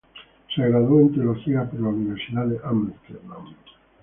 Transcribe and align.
Se 0.55 0.67
graduó 0.67 0.99
en 1.01 1.13
teología 1.13 1.69
en 1.71 1.83
la 1.83 1.89
Universidad 1.89 2.47
de 2.47 2.59
Ámsterdam. 2.63 3.53